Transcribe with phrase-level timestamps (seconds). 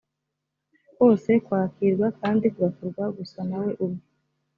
[0.97, 4.05] kose kwakirwa kandi kugakorwa gusa nawe ubwe